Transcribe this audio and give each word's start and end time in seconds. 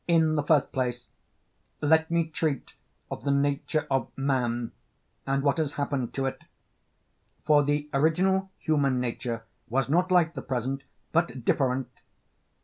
In 0.07 0.33
the 0.33 0.41
first 0.41 0.71
place, 0.71 1.05
let 1.79 2.09
me 2.09 2.25
treat 2.25 2.73
of 3.11 3.23
the 3.23 3.29
nature 3.29 3.85
of 3.91 4.09
man 4.17 4.71
and 5.27 5.43
what 5.43 5.59
has 5.59 5.73
happened 5.73 6.11
to 6.15 6.25
it; 6.25 6.43
for 7.45 7.61
the 7.61 7.87
original 7.93 8.49
human 8.57 8.99
nature 8.99 9.43
was 9.69 9.89
not 9.89 10.09
like 10.09 10.33
the 10.33 10.41
present, 10.41 10.81
but 11.11 11.45
different. 11.45 11.87